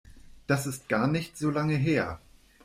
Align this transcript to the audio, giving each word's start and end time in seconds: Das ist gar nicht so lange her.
Das 0.47 0.65
ist 0.65 0.89
gar 0.89 1.05
nicht 1.05 1.37
so 1.37 1.51
lange 1.51 1.75
her. 1.75 2.19